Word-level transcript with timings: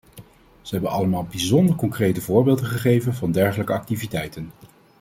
Ze 0.61 0.73
hebben 0.73 0.91
allemaal 0.91 1.23
bijzonder 1.23 1.75
concrete 1.75 2.21
voorbeelden 2.21 2.65
gegeven 2.65 3.13
van 3.13 3.31
dergelijke 3.31 3.73
activiteiten. 3.73 4.51